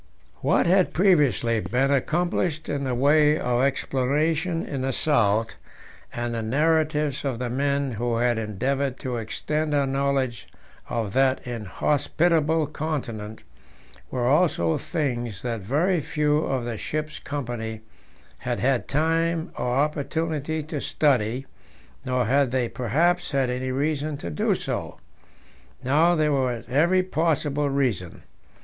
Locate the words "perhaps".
22.67-23.29